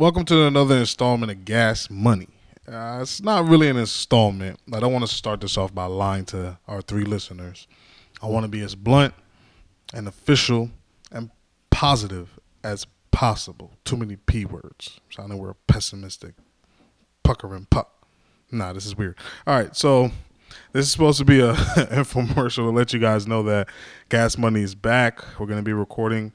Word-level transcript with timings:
welcome 0.00 0.24
to 0.24 0.46
another 0.46 0.78
installment 0.78 1.30
of 1.30 1.44
Gas 1.44 1.90
Money. 1.90 2.26
Uh, 2.66 3.00
it's 3.02 3.20
not 3.20 3.46
really 3.46 3.68
an 3.68 3.76
installment. 3.76 4.58
I 4.72 4.80
don't 4.80 4.94
want 4.94 5.06
to 5.06 5.14
start 5.14 5.42
this 5.42 5.58
off 5.58 5.74
by 5.74 5.84
lying 5.84 6.24
to 6.26 6.58
our 6.66 6.80
three 6.80 7.04
listeners. 7.04 7.68
I 8.22 8.26
want 8.26 8.44
to 8.44 8.48
be 8.48 8.62
as 8.62 8.74
blunt 8.74 9.12
and 9.92 10.08
official 10.08 10.70
and 11.12 11.30
positive 11.68 12.40
as 12.64 12.86
possible. 13.10 13.72
Too 13.84 13.98
many 13.98 14.16
P 14.16 14.46
words. 14.46 15.00
So 15.10 15.22
I 15.22 15.26
know 15.26 15.36
we're 15.36 15.52
pessimistic. 15.66 16.32
Puckering 17.22 17.66
puck. 17.68 18.06
Nah, 18.50 18.72
this 18.72 18.86
is 18.86 18.96
weird. 18.96 19.18
All 19.46 19.54
right, 19.54 19.76
so 19.76 20.10
this 20.72 20.86
is 20.86 20.92
supposed 20.92 21.18
to 21.18 21.26
be 21.26 21.40
a 21.40 21.52
infomercial 21.92 22.54
to 22.54 22.70
let 22.70 22.94
you 22.94 23.00
guys 23.00 23.26
know 23.26 23.42
that 23.42 23.68
Gas 24.08 24.38
Money 24.38 24.62
is 24.62 24.74
back. 24.74 25.22
We're 25.38 25.44
going 25.44 25.58
to 25.58 25.62
be 25.62 25.74
recording 25.74 26.32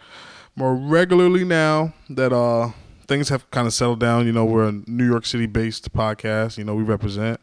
more 0.55 0.76
regularly 0.76 1.44
now 1.44 1.95
that 2.12 2.32
uh 2.32 2.70
things 3.08 3.30
have 3.30 3.50
kind 3.52 3.68
of 3.68 3.73
settled 3.73 4.00
down. 4.00 4.26
You 4.26 4.34
know, 4.34 4.45
we're 4.45 4.68
a 4.68 4.82
New 4.88 5.08
York 5.08 5.26
City 5.26 5.45
based 5.45 5.91
podcast. 5.94 6.58
You 6.58 6.64
know, 6.64 6.76
we 6.76 6.84
represent. 6.84 7.40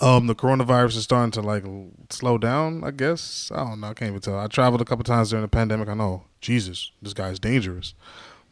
Um, 0.00 0.26
the 0.26 0.34
coronavirus 0.34 0.96
is 0.96 1.04
starting 1.04 1.30
to 1.32 1.42
like 1.42 1.64
slow 2.10 2.38
down. 2.38 2.82
I 2.82 2.90
guess 2.90 3.52
I 3.54 3.64
don't 3.64 3.80
know. 3.80 3.88
I 3.88 3.94
can't 3.94 4.10
even 4.10 4.20
tell. 4.20 4.38
I 4.38 4.46
traveled 4.46 4.80
a 4.80 4.84
couple 4.84 5.04
times 5.04 5.30
during 5.30 5.42
the 5.42 5.48
pandemic. 5.48 5.88
I 5.88 5.94
know, 5.94 6.24
Jesus, 6.40 6.90
this 7.00 7.14
guy's 7.14 7.38
dangerous. 7.38 7.94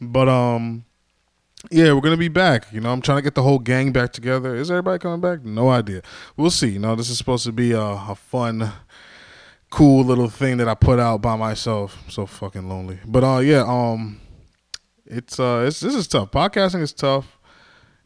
But 0.00 0.28
um, 0.28 0.84
yeah, 1.70 1.92
we're 1.92 2.02
gonna 2.02 2.16
be 2.16 2.28
back. 2.28 2.72
You 2.72 2.80
know, 2.80 2.92
I'm 2.92 3.02
trying 3.02 3.18
to 3.18 3.22
get 3.22 3.34
the 3.34 3.42
whole 3.42 3.58
gang 3.58 3.90
back 3.90 4.12
together. 4.12 4.54
Is 4.54 4.70
everybody 4.70 4.98
coming 4.98 5.20
back? 5.20 5.44
No 5.44 5.70
idea. 5.70 6.02
We'll 6.36 6.50
see. 6.50 6.68
You 6.68 6.78
know, 6.78 6.94
this 6.94 7.10
is 7.10 7.18
supposed 7.18 7.44
to 7.44 7.52
be 7.52 7.72
a, 7.72 7.80
a 7.80 8.14
fun, 8.14 8.72
cool 9.70 10.04
little 10.04 10.28
thing 10.28 10.58
that 10.58 10.68
I 10.68 10.74
put 10.74 11.00
out 11.00 11.20
by 11.20 11.36
myself. 11.36 11.98
I'm 12.04 12.10
so 12.10 12.26
fucking 12.26 12.68
lonely. 12.68 13.00
But 13.04 13.24
uh, 13.24 13.38
yeah, 13.38 13.64
um, 13.66 14.20
it's 15.10 15.40
uh, 15.40 15.64
it's 15.66 15.80
this 15.80 15.94
is 15.94 16.06
tough. 16.06 16.30
Podcasting 16.30 16.82
is 16.82 16.92
tough. 16.92 17.36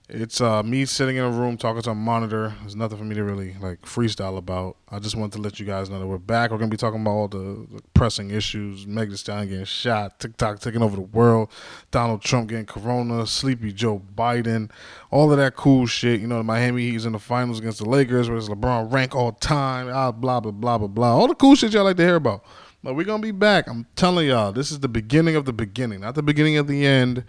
It's 0.08 0.40
uh, 0.40 0.62
me 0.62 0.84
sitting 0.84 1.16
in 1.16 1.24
a 1.24 1.30
room 1.30 1.56
talking 1.56 1.80
to 1.82 1.90
a 1.90 1.94
monitor. 1.94 2.54
There's 2.60 2.76
nothing 2.76 2.98
for 2.98 3.04
me 3.04 3.14
to 3.14 3.24
really 3.24 3.56
like 3.60 3.82
freestyle 3.82 4.36
about. 4.36 4.76
I 4.90 4.98
just 4.98 5.16
wanted 5.16 5.32
to 5.36 5.38
let 5.42 5.58
you 5.58 5.64
guys 5.64 5.88
know 5.88 5.98
that 5.98 6.06
we're 6.06 6.18
back. 6.18 6.50
We're 6.50 6.58
gonna 6.58 6.70
be 6.70 6.76
talking 6.76 7.00
about 7.00 7.10
all 7.10 7.28
the, 7.28 7.66
the 7.70 7.82
pressing 7.92 8.30
issues: 8.30 8.86
Meg 8.86 9.10
Thee 9.10 9.16
Stallion 9.16 9.48
getting 9.48 9.64
shot, 9.64 10.18
TikTok 10.18 10.60
taking 10.60 10.82
over 10.82 10.96
the 10.96 11.02
world, 11.02 11.50
Donald 11.90 12.22
Trump 12.22 12.48
getting 12.48 12.66
corona, 12.66 13.26
sleepy 13.26 13.72
Joe 13.72 14.02
Biden, 14.14 14.70
all 15.10 15.30
of 15.30 15.36
that 15.36 15.56
cool 15.56 15.86
shit. 15.86 16.20
You 16.20 16.26
know, 16.26 16.38
the 16.38 16.44
Miami 16.44 16.90
Heat's 16.90 17.04
in 17.04 17.12
the 17.12 17.18
finals 17.18 17.58
against 17.58 17.78
the 17.78 17.88
Lakers, 17.88 18.30
where 18.30 18.38
LeBron 18.38 18.92
rank 18.92 19.14
all 19.14 19.32
time. 19.32 19.88
Ah, 19.92 20.10
blah 20.10 20.40
blah 20.40 20.52
blah 20.52 20.78
blah 20.78 20.88
blah. 20.88 21.14
All 21.14 21.28
the 21.28 21.34
cool 21.34 21.54
shit 21.54 21.72
y'all 21.72 21.84
like 21.84 21.98
to 21.98 22.04
hear 22.04 22.16
about. 22.16 22.44
But 22.84 22.96
we're 22.96 23.04
gonna 23.04 23.22
be 23.22 23.30
back. 23.30 23.66
I'm 23.66 23.86
telling 23.96 24.28
y'all, 24.28 24.52
this 24.52 24.70
is 24.70 24.80
the 24.80 24.88
beginning 24.88 25.36
of 25.36 25.46
the 25.46 25.54
beginning, 25.54 26.02
not 26.02 26.14
the 26.16 26.22
beginning 26.22 26.58
of 26.58 26.66
the 26.66 26.84
end. 26.84 27.24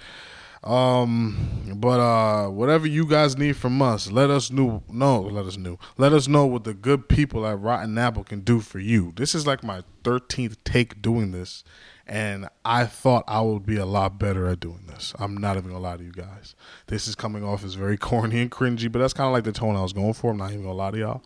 Um, 0.65 1.75
but 1.75 1.99
uh, 1.99 2.49
whatever 2.49 2.85
you 2.85 3.05
guys 3.05 3.37
need 3.37 3.55
from 3.55 3.81
us, 3.81 4.11
let 4.11 4.29
us 4.29 4.51
know. 4.51 4.83
No, 4.89 5.21
let 5.21 5.45
us 5.45 5.55
know. 5.55 5.79
Let 5.97 6.11
us 6.11 6.27
know 6.27 6.45
what 6.45 6.65
the 6.65 6.73
good 6.73 7.07
people 7.07 7.47
at 7.47 7.57
Rotten 7.57 7.97
Apple 7.97 8.25
can 8.25 8.41
do 8.41 8.59
for 8.59 8.79
you. 8.79 9.13
This 9.15 9.33
is 9.33 9.47
like 9.47 9.63
my 9.63 9.83
thirteenth 10.03 10.61
take 10.65 11.01
doing 11.01 11.31
this, 11.31 11.63
and 12.05 12.49
I 12.65 12.85
thought 12.85 13.23
I 13.25 13.39
would 13.39 13.65
be 13.65 13.77
a 13.77 13.85
lot 13.85 14.19
better 14.19 14.47
at 14.47 14.59
doing 14.59 14.87
this. 14.87 15.13
I'm 15.19 15.37
not 15.37 15.55
even 15.55 15.69
gonna 15.69 15.81
lie 15.81 15.95
to 15.95 16.03
you 16.03 16.11
guys. 16.11 16.53
This 16.87 17.07
is 17.07 17.15
coming 17.15 17.45
off 17.45 17.63
as 17.63 17.75
very 17.75 17.97
corny 17.97 18.41
and 18.41 18.51
cringy, 18.51 18.91
but 18.91 18.99
that's 18.99 19.13
kind 19.13 19.27
of 19.27 19.33
like 19.33 19.45
the 19.45 19.53
tone 19.53 19.77
I 19.77 19.83
was 19.83 19.93
going 19.93 20.13
for. 20.13 20.31
I'm 20.31 20.37
not 20.37 20.51
even 20.51 20.63
gonna 20.63 20.73
lie 20.73 20.91
to 20.91 20.97
y'all. 20.97 21.23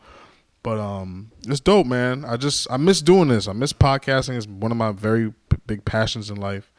But 0.62 0.80
um, 0.80 1.32
it's 1.48 1.60
dope, 1.60 1.88
man. 1.88 2.26
I 2.26 2.38
just 2.38 2.70
I 2.70 2.78
miss 2.78 3.02
doing 3.02 3.30
this. 3.30 3.48
I 3.48 3.54
miss 3.54 3.74
podcasting. 3.74 4.36
It's 4.38 4.48
one 4.48 4.72
of 4.72 4.78
my 4.78 4.92
very 4.92 5.32
p- 5.50 5.58
big 5.66 5.86
passions 5.86 6.30
in 6.30 6.38
life. 6.38 6.72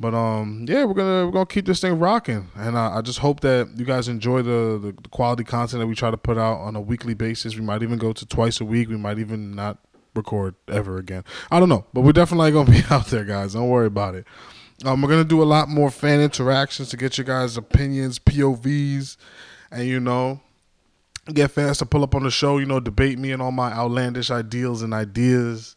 But 0.00 0.12
um, 0.14 0.66
yeah, 0.68 0.84
we're 0.84 0.94
gonna 0.94 1.24
we're 1.26 1.32
gonna 1.32 1.46
keep 1.46 1.66
this 1.66 1.80
thing 1.80 1.98
rocking, 2.00 2.48
and 2.56 2.76
I, 2.76 2.98
I 2.98 3.00
just 3.00 3.20
hope 3.20 3.40
that 3.40 3.70
you 3.76 3.84
guys 3.84 4.08
enjoy 4.08 4.42
the, 4.42 4.78
the 4.82 4.92
the 5.00 5.08
quality 5.10 5.44
content 5.44 5.80
that 5.80 5.86
we 5.86 5.94
try 5.94 6.10
to 6.10 6.16
put 6.16 6.36
out 6.36 6.58
on 6.58 6.74
a 6.74 6.80
weekly 6.80 7.14
basis. 7.14 7.54
We 7.54 7.62
might 7.62 7.82
even 7.82 7.98
go 7.98 8.12
to 8.12 8.26
twice 8.26 8.60
a 8.60 8.64
week. 8.64 8.88
We 8.88 8.96
might 8.96 9.20
even 9.20 9.54
not 9.54 9.78
record 10.16 10.56
ever 10.66 10.98
again. 10.98 11.22
I 11.50 11.60
don't 11.60 11.68
know, 11.68 11.86
but 11.94 12.00
we're 12.00 12.12
definitely 12.12 12.50
gonna 12.50 12.70
be 12.70 12.82
out 12.90 13.06
there, 13.06 13.24
guys. 13.24 13.54
Don't 13.54 13.68
worry 13.68 13.86
about 13.86 14.16
it. 14.16 14.26
Um, 14.84 15.00
we're 15.00 15.08
gonna 15.10 15.22
do 15.24 15.40
a 15.40 15.44
lot 15.44 15.68
more 15.68 15.90
fan 15.90 16.20
interactions 16.20 16.88
to 16.88 16.96
get 16.96 17.16
you 17.16 17.22
guys' 17.22 17.56
opinions, 17.56 18.18
POVs, 18.18 19.16
and 19.70 19.86
you 19.86 20.00
know, 20.00 20.40
get 21.32 21.50
fans 21.50 21.78
to 21.78 21.86
pull 21.86 22.02
up 22.02 22.14
on 22.14 22.24
the 22.24 22.30
show. 22.30 22.58
You 22.58 22.66
know, 22.66 22.80
debate 22.80 23.18
me 23.18 23.32
and 23.32 23.40
all 23.40 23.52
my 23.52 23.72
outlandish 23.72 24.30
ideals 24.30 24.82
and 24.82 24.92
ideas. 24.92 25.76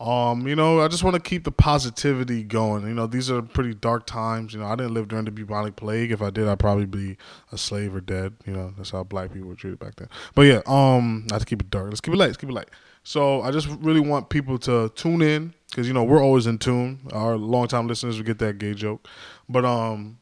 Um, 0.00 0.48
you 0.48 0.56
know, 0.56 0.80
I 0.80 0.88
just 0.88 1.04
want 1.04 1.14
to 1.14 1.20
keep 1.20 1.44
the 1.44 1.52
positivity 1.52 2.42
going. 2.42 2.84
You 2.88 2.94
know, 2.94 3.06
these 3.06 3.30
are 3.30 3.40
pretty 3.40 3.74
dark 3.74 4.04
times. 4.04 4.52
You 4.52 4.58
know, 4.58 4.66
I 4.66 4.74
didn't 4.74 4.94
live 4.94 5.06
during 5.06 5.26
the 5.26 5.30
bubonic 5.30 5.76
plague. 5.76 6.10
If 6.10 6.20
I 6.20 6.30
did, 6.30 6.48
I'd 6.48 6.58
probably 6.58 6.86
be 6.86 7.16
a 7.52 7.58
slave 7.58 7.94
or 7.94 8.00
dead. 8.00 8.34
You 8.44 8.52
know, 8.52 8.74
that's 8.76 8.90
how 8.90 9.04
black 9.04 9.32
people 9.32 9.48
were 9.48 9.54
treated 9.54 9.78
back 9.78 9.94
then. 9.94 10.08
But 10.34 10.42
yeah, 10.42 10.60
um, 10.66 11.24
not 11.30 11.38
to 11.38 11.46
keep 11.46 11.60
it 11.60 11.70
dark. 11.70 11.86
Let's 11.86 12.00
keep 12.00 12.14
it 12.14 12.16
light. 12.16 12.26
Let's 12.26 12.38
keep 12.38 12.50
it 12.50 12.54
light. 12.54 12.70
So 13.04 13.42
I 13.42 13.52
just 13.52 13.68
really 13.80 14.00
want 14.00 14.28
people 14.28 14.58
to 14.60 14.88
tune 14.96 15.22
in 15.22 15.54
because 15.70 15.86
you 15.86 15.94
know 15.94 16.02
we're 16.02 16.22
always 16.22 16.48
in 16.48 16.58
tune. 16.58 17.00
Our 17.12 17.36
longtime 17.36 17.86
listeners 17.86 18.16
will 18.16 18.24
get 18.24 18.38
that 18.40 18.58
gay 18.58 18.74
joke, 18.74 19.06
but 19.48 19.64
um, 19.64 20.18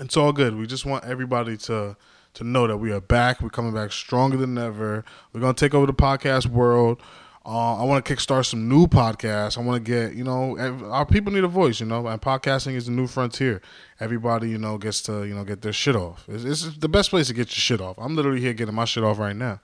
it's 0.00 0.16
all 0.16 0.32
good. 0.32 0.56
We 0.56 0.66
just 0.66 0.84
want 0.86 1.04
everybody 1.04 1.56
to 1.58 1.96
to 2.34 2.44
know 2.44 2.66
that 2.66 2.76
we 2.78 2.92
are 2.92 3.00
back. 3.00 3.40
We're 3.40 3.50
coming 3.50 3.74
back 3.74 3.92
stronger 3.92 4.36
than 4.36 4.56
ever. 4.58 5.04
We're 5.32 5.40
gonna 5.40 5.54
take 5.54 5.74
over 5.74 5.86
the 5.86 5.94
podcast 5.94 6.46
world. 6.46 7.00
Uh, 7.46 7.80
I 7.80 7.84
want 7.84 8.04
to 8.04 8.14
kickstart 8.14 8.44
some 8.44 8.68
new 8.68 8.86
podcasts. 8.86 9.56
I 9.56 9.62
want 9.62 9.82
to 9.82 9.90
get, 9.90 10.14
you 10.14 10.22
know, 10.22 10.58
our 10.90 11.06
people 11.06 11.32
need 11.32 11.44
a 11.44 11.48
voice, 11.48 11.80
you 11.80 11.86
know, 11.86 12.06
and 12.06 12.20
podcasting 12.20 12.74
is 12.74 12.84
the 12.84 12.92
new 12.92 13.06
frontier. 13.06 13.62
Everybody, 14.00 14.50
you 14.50 14.58
know, 14.58 14.76
gets 14.76 15.00
to, 15.02 15.24
you 15.24 15.34
know, 15.34 15.44
get 15.44 15.62
their 15.62 15.72
shit 15.72 15.96
off. 15.96 16.26
It's, 16.28 16.44
it's 16.44 16.76
the 16.76 16.90
best 16.90 17.08
place 17.08 17.28
to 17.28 17.32
get 17.32 17.48
your 17.48 17.54
shit 17.54 17.80
off. 17.80 17.96
I'm 17.96 18.14
literally 18.16 18.40
here 18.40 18.52
getting 18.52 18.74
my 18.74 18.84
shit 18.84 19.02
off 19.02 19.18
right 19.18 19.34
now. 19.34 19.60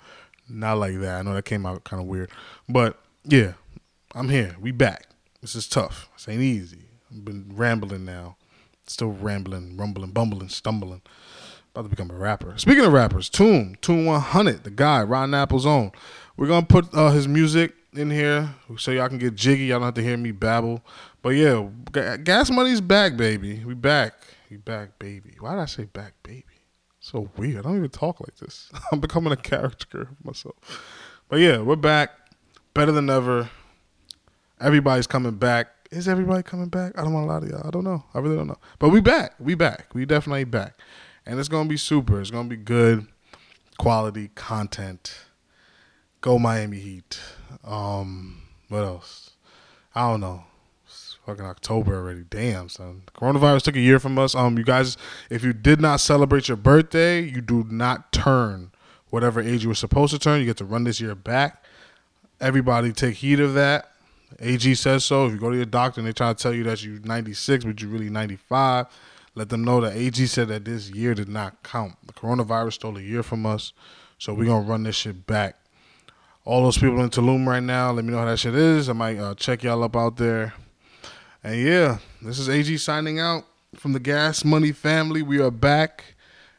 Not 0.49 0.79
like 0.79 0.99
that. 1.01 1.19
I 1.19 1.23
know 1.23 1.35
that 1.35 1.45
came 1.45 1.67
out 1.67 1.85
kind 1.85 2.01
of 2.01 2.09
weird, 2.09 2.31
but 2.71 2.99
yeah, 3.25 3.53
I'm 4.15 4.31
here. 4.31 4.57
We 4.59 4.73
back. 4.73 5.09
This 5.43 5.55
is 5.55 5.69
tough. 5.69 6.09
This 6.15 6.27
ain't 6.27 6.41
easy. 6.41 6.89
I've 7.11 7.25
been 7.27 7.53
rambling 7.55 8.07
now. 8.07 8.37
Still 8.87 9.13
rambling, 9.13 9.77
rumbling, 9.77 10.13
bumbling, 10.13 10.49
stumbling. 10.49 11.03
About 11.75 11.83
to 11.83 11.89
become 11.89 12.09
a 12.13 12.15
rapper. 12.15 12.55
Speaking 12.57 12.85
of 12.85 12.93
rappers, 12.93 13.29
Toon, 13.29 13.77
Toon 13.81 14.07
100, 14.07 14.63
the 14.63 14.71
guy, 14.71 15.03
Rotten 15.03 15.35
Apple's 15.35 15.67
own. 15.67 15.91
We're 16.37 16.47
gonna 16.47 16.65
put 16.65 16.87
uh, 16.95 17.11
his 17.11 17.27
music 17.27 17.75
in 17.95 18.13
here 18.13 18.55
so 18.79 18.93
y'all 18.93 19.09
can 19.09 19.19
get 19.19 19.35
jiggy. 19.35 19.65
Y'all 19.65 19.81
don't 19.81 19.87
have 19.87 19.95
to 19.95 20.03
hear 20.03 20.17
me 20.17 20.31
babble. 20.31 20.85
But 21.21 21.31
yeah, 21.31 21.69
Ga- 21.91 22.19
Gas 22.19 22.49
Money's 22.49 22.81
back, 22.81 23.17
baby. 23.17 23.65
We 23.65 23.75
back. 23.75 24.15
We 24.49 24.57
back, 24.57 25.01
baby. 25.01 25.35
Why 25.41 25.57
did 25.57 25.63
I 25.63 25.65
say 25.65 25.85
back, 25.87 26.13
baby? 26.23 26.45
So 27.01 27.29
weird. 27.37 27.59
I 27.59 27.63
don't 27.63 27.79
even 27.79 27.91
talk 27.91 28.21
like 28.21 28.37
this. 28.37 28.71
I'm 28.93 29.01
becoming 29.01 29.33
a 29.33 29.37
character 29.37 30.03
of 30.03 30.25
myself. 30.25 30.55
But 31.29 31.41
yeah, 31.41 31.59
we're 31.59 31.75
back. 31.75 32.11
Better 32.73 32.93
than 32.93 33.11
ever. 33.11 33.51
Everybody's 34.61 35.09
coming 35.09 35.35
back. 35.35 35.69
Is 35.91 36.07
everybody 36.07 36.45
coming 36.45 36.69
back? 36.69 36.97
I 36.97 37.03
don't 37.03 37.13
want 37.13 37.27
to 37.27 37.33
lie 37.33 37.41
to 37.41 37.47
y'all. 37.49 37.67
I 37.67 37.71
don't 37.71 37.85
know. 37.85 38.05
I 38.15 38.21
really 38.21 38.37
don't 38.37 38.47
know. 38.47 38.59
But 38.79 38.91
we 38.91 39.01
back. 39.01 39.35
We 39.41 39.57
back. 39.57 39.93
We 39.93 40.07
definitely 40.07 40.45
back. 40.45 40.79
And 41.27 41.39
it's 41.39 41.49
gonna 41.49 41.69
be 41.69 41.77
super. 41.77 42.21
It's 42.21 42.31
gonna 42.31 42.49
be 42.49 42.57
good 42.57 43.07
quality 43.79 44.31
content. 44.35 45.17
Go 46.21 46.39
Miami 46.39 46.79
Heat. 46.79 47.21
Um, 47.65 48.43
what 48.69 48.85
else? 48.85 49.31
I 49.95 50.11
don't 50.11 50.21
know. 50.21 50.45
It's 50.87 51.17
fucking 51.25 51.45
October 51.45 51.95
already. 51.97 52.25
Damn, 52.29 52.69
son. 52.69 53.03
Coronavirus 53.17 53.63
took 53.63 53.77
a 53.77 53.81
year 53.81 53.99
from 53.99 54.19
us. 54.19 54.35
Um, 54.35 54.59
you 54.59 54.65
guys, 54.65 54.97
if 55.31 55.43
you 55.43 55.53
did 55.53 55.81
not 55.81 56.01
celebrate 56.01 56.49
your 56.49 56.57
birthday, 56.57 57.21
you 57.21 57.41
do 57.41 57.67
not 57.71 58.13
turn 58.13 58.71
whatever 59.11 59.41
age 59.41 59.63
you 59.63 59.69
were 59.69 59.75
supposed 59.75 60.13
to 60.13 60.19
turn. 60.19 60.41
You 60.41 60.47
get 60.47 60.57
to 60.59 60.65
run 60.65 60.85
this 60.85 61.01
year 61.01 61.15
back. 61.15 61.65
Everybody 62.41 62.93
take 62.93 63.17
heed 63.17 63.41
of 63.41 63.55
that. 63.55 63.91
AG 64.41 64.75
says 64.75 65.05
so. 65.05 65.27
If 65.27 65.33
you 65.33 65.39
go 65.39 65.51
to 65.51 65.57
your 65.57 65.65
doctor 65.67 66.01
and 66.01 66.09
they 66.09 66.13
try 66.13 66.33
to 66.33 66.43
tell 66.43 66.53
you 66.53 66.65
that 66.65 66.83
you're 66.83 66.99
96, 67.01 67.65
but 67.65 67.81
you're 67.81 67.91
really 67.91 68.11
95, 68.11 68.87
let 69.35 69.49
them 69.49 69.65
know 69.65 69.81
that 69.81 69.97
AG 69.97 70.27
said 70.27 70.49
that 70.49 70.65
this 70.65 70.91
year 70.91 71.15
did 71.15 71.29
not 71.29 71.63
count. 71.63 71.95
The 72.07 72.13
coronavirus 72.13 72.75
stole 72.75 72.99
a 72.99 73.03
year 73.03 73.23
from 73.23 73.47
us, 73.47 73.73
so 74.19 74.33
we're 74.33 74.47
gonna 74.47 74.67
run 74.67 74.85
this 74.85 74.97
shit 74.97 75.27
back. 75.27 75.57
All 76.45 76.63
those 76.63 76.79
people 76.79 77.01
in 77.03 77.11
Tulum 77.11 77.47
right 77.47 77.63
now, 77.63 77.91
let 77.91 78.05
me 78.05 78.13
know 78.13 78.19
how 78.19 78.27
that 78.27 78.39
shit 78.39 78.55
is. 78.55 78.89
I 78.89 78.93
might 78.93 79.19
uh, 79.19 79.35
check 79.35 79.63
y'all 79.63 79.83
up 79.83 79.97
out 79.97 80.17
there. 80.17 80.53
And 81.43 81.61
yeah, 81.61 81.99
this 82.23 82.39
is 82.39 82.49
AG 82.49 82.77
signing 82.79 83.19
out 83.19 83.45
from 83.77 83.93
the 83.93 84.01
Gas 84.01 84.45
Money 84.45 84.73
family. 84.73 85.23
We 85.23 85.41
are 85.41 85.51
back 85.51 86.15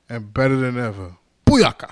and 0.10 0.34
better 0.34 0.56
than 0.56 0.78
ever. 0.78 1.18
Booyaka. 1.46 1.92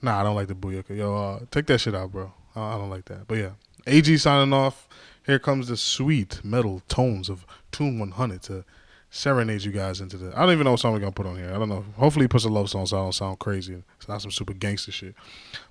Nah, 0.00 0.20
I 0.20 0.22
don't 0.22 0.36
like 0.36 0.48
the 0.48 0.54
booyaka. 0.54 0.96
Yo, 0.96 1.14
uh, 1.14 1.40
take 1.50 1.66
that 1.66 1.78
shit 1.78 1.94
out, 1.94 2.12
bro. 2.12 2.32
I 2.54 2.76
don't 2.76 2.90
like 2.90 3.06
that. 3.06 3.26
But 3.26 3.38
yeah, 3.38 3.50
AG 3.86 4.16
signing 4.18 4.52
off. 4.52 4.88
Here 5.26 5.38
comes 5.38 5.68
the 5.68 5.76
sweet 5.76 6.44
metal 6.44 6.82
tones 6.86 7.30
of 7.30 7.46
Toon 7.72 7.98
100 7.98 8.42
to 8.42 8.64
serenade 9.14 9.62
you 9.62 9.72
guys 9.72 10.00
into 10.00 10.16
the. 10.16 10.36
I 10.36 10.40
don't 10.42 10.52
even 10.52 10.64
know 10.64 10.72
what 10.72 10.80
song 10.80 10.92
we're 10.92 10.98
gonna 10.98 11.12
put 11.12 11.26
on 11.26 11.36
here. 11.36 11.50
I 11.54 11.58
don't 11.58 11.68
know. 11.68 11.84
Hopefully, 11.96 12.24
he 12.24 12.28
puts 12.28 12.44
a 12.44 12.48
love 12.48 12.68
song 12.68 12.84
so 12.86 12.98
I 12.98 13.00
don't 13.00 13.12
sound 13.12 13.38
crazy. 13.38 13.82
It's 13.96 14.08
not 14.08 14.20
some 14.20 14.30
super 14.30 14.52
gangster 14.52 14.92
shit. 14.92 15.14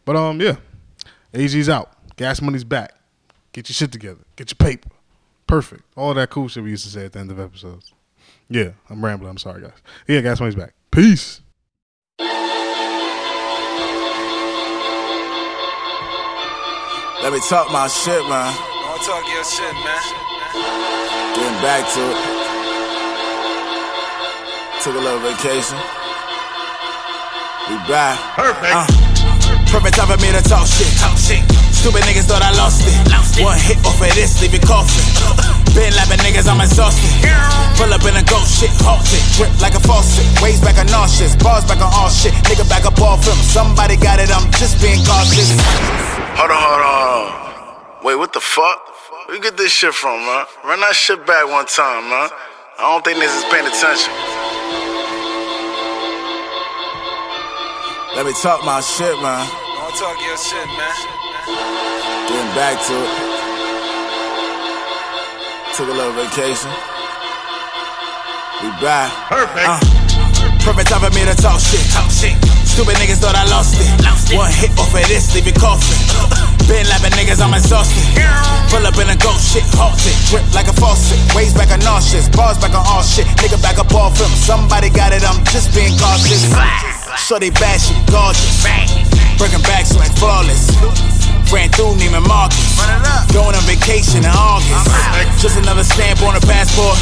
But 0.06 0.16
um, 0.16 0.42
yeah, 0.42 0.56
AG's 1.34 1.70
out. 1.70 1.92
Gas 2.16 2.42
money's 2.42 2.64
back. 2.64 2.94
Get 3.52 3.70
your 3.70 3.74
shit 3.74 3.92
together. 3.92 4.22
Get 4.36 4.52
your 4.52 4.56
paper. 4.56 4.90
Perfect. 5.46 5.84
All 5.96 6.14
that 6.14 6.30
cool 6.30 6.48
shit 6.48 6.64
we 6.64 6.72
used 6.72 6.86
to 6.86 6.90
say 6.90 7.06
at 7.06 7.12
the 7.14 7.20
end 7.20 7.32
of 7.32 7.40
episodes. 7.40 7.94
Yeah, 8.50 8.72
I'm 8.90 9.04
rambling. 9.04 9.30
I'm 9.30 9.38
sorry, 9.38 9.62
guys. 9.62 9.72
Yeah, 10.08 10.22
Gas 10.22 10.40
Money's 10.40 10.56
back. 10.56 10.74
Peace. 10.90 11.42
Let 17.22 17.32
me 17.32 17.40
talk 17.48 17.72
my 17.72 17.88
shit, 17.88 18.22
man. 18.28 18.54
Don't 18.54 19.02
talk 19.04 19.28
your 19.28 19.44
shit, 19.44 19.74
man. 19.74 20.02
Getting 21.36 21.62
back 21.62 21.94
to 21.94 22.40
it. 22.40 22.43
Took 24.84 24.96
a 24.96 25.00
little 25.00 25.24
vacation. 25.24 25.80
We 27.72 27.80
back. 27.88 28.20
Perfect. 28.36 28.68
Uh, 28.68 28.84
perfect 29.72 29.96
time 29.96 30.12
for 30.12 30.20
me 30.20 30.28
to 30.36 30.44
talk 30.44 30.68
shit. 30.68 30.92
Talk 31.00 31.16
shit. 31.16 31.40
Stupid 31.72 32.04
niggas 32.04 32.28
thought 32.28 32.44
I 32.44 32.52
lost 32.60 32.84
it. 32.84 32.92
Lost 33.08 33.40
it. 33.40 33.48
One 33.48 33.56
hit 33.56 33.80
off 33.88 33.96
of 33.96 34.12
this, 34.12 34.44
leave 34.44 34.52
it 34.52 34.68
coughing. 34.68 35.08
Been 35.72 35.96
lapping 35.96 36.20
niggas, 36.20 36.52
I'm 36.52 36.60
exhausted. 36.60 37.08
Pull 37.80 37.96
up 37.96 38.04
in 38.04 38.20
a 38.20 38.28
ghost 38.28 38.60
shit, 38.60 38.76
halted. 38.84 39.24
Drip 39.40 39.56
like 39.64 39.72
a 39.72 39.80
faucet. 39.80 40.28
Waves 40.44 40.60
back 40.60 40.76
on 40.76 40.92
nauseous. 40.92 41.32
Bars 41.40 41.64
back 41.64 41.80
on 41.80 41.88
all 41.88 42.12
shit. 42.12 42.36
Nigga 42.52 42.68
back 42.68 42.84
up 42.84 43.00
all 43.00 43.16
film. 43.24 43.40
Somebody 43.40 43.96
got 43.96 44.20
it, 44.20 44.36
I'm 44.36 44.52
just 44.60 44.84
being 44.84 45.00
cautious. 45.08 45.56
Hold 46.36 46.52
on, 46.52 46.60
hold 46.60 46.84
on, 46.84 46.92
hold 46.92 47.24
on. 47.24 48.04
Wait, 48.04 48.20
what 48.20 48.36
the 48.36 48.44
fuck? 48.44 48.84
Where 49.32 49.40
you 49.40 49.42
get 49.42 49.56
this 49.56 49.72
shit 49.72 49.96
from, 49.96 50.20
man? 50.28 50.44
Run 50.68 50.84
that 50.84 50.92
shit 50.92 51.24
back 51.24 51.48
one 51.48 51.72
time, 51.72 52.12
man. 52.12 52.28
I 52.76 52.92
don't 52.92 53.00
think 53.00 53.16
niggas 53.16 53.32
is 53.32 53.48
paying 53.48 53.64
attention. 53.64 54.12
Let 58.14 58.28
me 58.30 58.34
talk 58.38 58.62
my 58.64 58.78
shit, 58.80 59.18
man. 59.26 59.42
Don't 59.50 59.96
talk 59.98 60.22
your 60.22 60.38
shit, 60.38 60.70
man. 60.78 60.96
Getting 62.30 62.54
back 62.54 62.78
to 62.86 62.94
it. 62.94 63.14
Took 65.74 65.90
a 65.90 65.96
little 65.98 66.14
vacation. 66.14 66.70
We 68.62 68.70
back. 68.78 69.10
Perfect. 69.34 69.66
Uh, 69.66 69.82
perfect 70.62 70.94
time 70.94 71.02
for 71.02 71.10
me 71.18 71.26
to 71.26 71.34
talk 71.42 71.58
shit. 71.58 71.82
Talk 71.90 72.06
shit. 72.14 72.38
Stupid 72.70 73.02
niggas 73.02 73.18
thought 73.18 73.34
I 73.34 73.50
lost 73.50 73.82
it. 73.82 73.90
Lost 74.06 74.30
it. 74.30 74.38
One 74.38 74.54
hit 74.54 74.70
off 74.78 74.94
of 74.94 75.02
this, 75.10 75.34
leave 75.34 75.50
it 75.50 75.58
coughing. 75.58 75.98
Been 76.70 76.86
lapping 76.94 77.18
niggas, 77.18 77.42
I'm 77.42 77.58
exhausted. 77.58 78.06
Pull 78.70 78.86
up 78.86 78.94
in 79.02 79.10
a 79.10 79.18
ghost 79.18 79.58
shit, 79.58 79.66
halted. 79.74 80.14
Drip 80.30 80.46
like 80.54 80.70
a 80.70 80.76
faucet. 80.78 81.18
Waves 81.34 81.58
back 81.58 81.74
on 81.74 81.82
nauseous. 81.82 82.30
Bars 82.30 82.62
back 82.62 82.78
on 82.78 82.86
all 82.86 83.02
shit. 83.02 83.26
Nigga 83.42 83.58
back 83.58 83.82
up 83.82 83.90
all 83.90 84.14
film. 84.14 84.30
Somebody 84.38 84.94
got 84.94 85.18
it, 85.18 85.26
I'm 85.26 85.42
just 85.50 85.74
being 85.74 85.98
cautious. 85.98 86.93
Shorty 87.18 87.50
bad, 87.52 87.80
she 87.80 87.94
gorgeous. 88.10 88.64
Breaking 89.38 89.62
backs 89.64 89.96
like 89.96 90.12
flawless. 90.18 90.70
Ran 91.52 91.70
through 91.70 91.96
Neiman 92.02 92.26
Marcus. 92.28 92.80
Going 93.32 93.56
on 93.56 93.64
vacation 93.70 94.26
in 94.26 94.34
August. 94.34 94.90
Just 95.42 95.58
another 95.58 95.84
stamp 95.84 96.22
on 96.24 96.36
a 96.36 96.42
passport. 96.42 96.98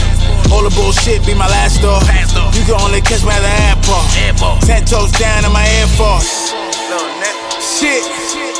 All 0.51 0.63
the 0.63 0.73
bullshit 0.75 1.25
be 1.25 1.33
my 1.33 1.47
last 1.47 1.81
door. 1.81 1.99
You 2.53 2.63
can 2.65 2.81
only 2.81 3.01
catch 3.01 3.23
me 3.23 3.31
at 3.31 3.39
the. 3.39 3.51
Airport. 3.61 4.61
Ten 4.63 4.85
toes 4.85 5.11
down 5.13 5.45
in 5.45 5.51
my 5.51 5.65
Air 5.79 5.87
Force. 5.87 6.53
Shit. 7.61 8.50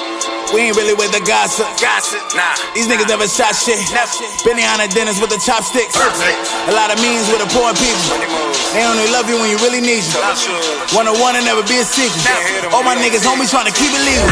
We 0.51 0.67
ain't 0.67 0.75
really 0.75 0.91
with 0.93 1.15
the 1.15 1.23
gossip. 1.23 1.63
Gossip. 1.79 2.19
Nah. 2.35 2.59
These 2.75 2.91
niggas 2.91 3.07
never 3.07 3.23
shot 3.23 3.55
shit. 3.55 3.79
Never. 3.95 4.11
Benny 4.43 4.67
on 4.67 4.83
the 4.83 4.91
dinners 4.91 5.15
with 5.23 5.31
the 5.31 5.39
chopsticks. 5.39 5.95
Perfect. 5.95 6.35
A 6.67 6.75
lot 6.75 6.91
of 6.91 6.99
means 6.99 7.23
with 7.31 7.39
the 7.39 7.47
poor 7.55 7.71
people. 7.71 8.03
Money 8.11 8.27
moves. 8.27 8.59
They 8.75 8.83
only 8.83 9.07
love 9.15 9.31
you 9.31 9.39
when 9.39 9.47
you 9.47 9.55
really 9.63 9.79
need 9.79 10.03
you. 10.03 10.19
One 10.91 11.07
on 11.07 11.15
one 11.23 11.39
and 11.39 11.47
never 11.47 11.63
be 11.63 11.79
a 11.79 11.87
secret. 11.87 12.19
All 12.75 12.83
my 12.83 12.99
niggas 12.99 13.23
homies 13.23 13.47
trying 13.47 13.71
to 13.71 13.75
keep 13.75 13.95
it 13.95 14.03
legal. 14.03 14.27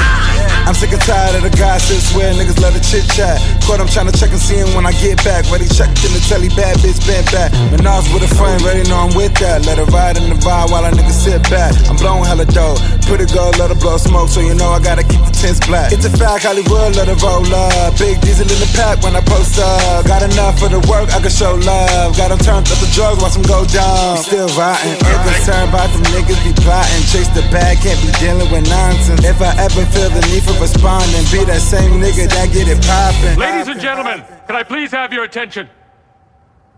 I'm 0.68 0.76
sick 0.76 0.92
and 0.92 1.02
tired 1.02 1.34
of 1.34 1.42
the 1.42 1.56
gossip, 1.58 1.98
swear 1.98 2.30
niggas 2.36 2.62
love 2.62 2.76
to 2.76 2.84
chit 2.84 3.08
chat. 3.16 3.42
Caught 3.66 3.82
him 3.82 3.90
trying 3.90 4.12
to 4.12 4.14
check 4.14 4.30
and 4.30 4.38
see 4.38 4.60
him 4.60 4.70
when 4.76 4.86
I 4.86 4.94
get 5.02 5.18
back. 5.24 5.50
Ready 5.50 5.66
checked 5.66 6.04
in 6.06 6.12
the 6.14 6.22
telly, 6.30 6.50
bad 6.54 6.78
bitch 6.84 7.00
bent 7.08 7.26
back. 7.32 7.50
Menage 7.72 8.12
with 8.14 8.28
a 8.28 8.32
friend, 8.36 8.62
ready 8.62 8.84
know 8.86 9.08
I'm 9.08 9.16
with 9.16 9.34
that. 9.42 9.66
Let 9.66 9.80
her 9.80 9.90
ride 9.90 10.22
in 10.22 10.30
the 10.30 10.38
vibe 10.38 10.70
while 10.70 10.86
a 10.86 10.92
nigga 10.92 11.16
sit 11.16 11.42
back. 11.50 11.74
I'm 11.90 11.96
blowing 11.96 12.22
hella 12.22 12.46
dough. 12.46 12.78
Pretty 13.10 13.26
girl, 13.34 13.50
let 13.58 13.74
her 13.74 13.80
blow 13.82 13.98
smoke, 13.98 14.30
so 14.30 14.38
you 14.38 14.54
know 14.54 14.70
I 14.70 14.78
gotta 14.78 15.02
keep 15.02 15.18
the 15.26 15.34
tents 15.34 15.58
black. 15.66 15.90
It's 15.90 16.06
a 16.06 16.14
fact, 16.14 16.46
Hollywood, 16.46 16.94
let 16.94 17.10
her 17.10 17.18
roll 17.26 17.42
up. 17.42 17.98
Big 17.98 18.22
diesel 18.22 18.46
in 18.46 18.60
the 18.62 18.70
pack 18.78 19.02
when 19.02 19.18
I 19.18 19.22
post 19.26 19.58
up. 19.58 20.06
Got 20.06 20.22
enough 20.22 20.62
for 20.62 20.70
the 20.70 20.78
work, 20.86 21.10
I 21.10 21.18
can 21.18 21.34
show 21.34 21.58
love. 21.58 22.14
Got 22.14 22.30
them 22.30 22.38
turned 22.38 22.70
up 22.70 22.78
the 22.78 22.86
drugs, 22.94 23.18
watch 23.18 23.34
them 23.34 23.50
go 23.50 23.66
down. 23.66 24.22
Still 24.22 24.46
riding, 24.54 24.94
ain't 24.94 25.24
concerned 25.26 25.74
about 25.74 25.90
them 25.90 26.06
niggas 26.14 26.38
be 26.46 26.54
plotting. 26.62 27.02
Chase 27.10 27.34
the 27.34 27.42
bag, 27.50 27.82
can't 27.82 27.98
be 28.06 28.14
dealing 28.22 28.46
with 28.54 28.70
nonsense. 28.70 29.26
If 29.26 29.42
I 29.42 29.58
ever 29.58 29.90
feel 29.90 30.14
the 30.14 30.22
need 30.30 30.46
for 30.46 30.54
responding, 30.62 31.26
be 31.34 31.42
that 31.50 31.66
same 31.66 31.98
nigga 31.98 32.30
that 32.30 32.54
get 32.54 32.70
it 32.70 32.78
poppin'. 32.86 33.42
Ladies 33.42 33.74
and 33.74 33.82
gentlemen, 33.82 34.22
can 34.46 34.54
I 34.54 34.62
please 34.62 34.94
have 34.94 35.10
your 35.10 35.26
attention? 35.26 35.66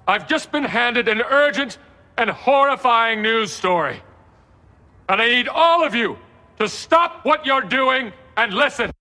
I've 0.08 0.32
just 0.32 0.48
been 0.56 0.64
handed 0.64 1.12
an 1.12 1.20
urgent 1.28 1.76
and 2.16 2.30
horrifying 2.30 3.22
news 3.22 3.52
story. 3.52 4.00
And 5.12 5.22
I 5.22 5.28
need 5.28 5.50
all 5.50 5.84
of 5.84 5.94
you 5.94 6.18
to 6.58 6.70
stop 6.70 7.26
what 7.26 7.46
you're 7.46 7.60
doing 7.60 8.14
and 8.38 8.54
listen. 8.54 8.92